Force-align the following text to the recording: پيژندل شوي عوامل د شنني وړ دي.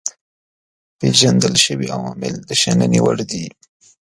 پيژندل 0.99 1.55
شوي 1.65 1.87
عوامل 1.95 2.33
د 2.47 2.49
شنني 2.61 2.99
وړ 3.03 3.17
دي. 3.31 3.45